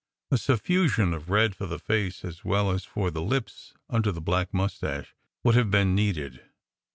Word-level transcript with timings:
A 0.31 0.39
suffusion 0.39 1.13
of 1.13 1.29
red 1.29 1.55
for 1.55 1.67
the 1.67 1.77
face, 1.77 2.25
as 2.25 2.43
well 2.43 2.71
as 2.71 2.83
for 2.85 3.11
the 3.11 3.21
lips 3.21 3.75
under 3.87 4.11
the 4.11 4.19
black 4.19 4.51
moustache, 4.51 5.13
would 5.43 5.53
have 5.53 5.69
been 5.69 5.93
needed. 5.93 6.41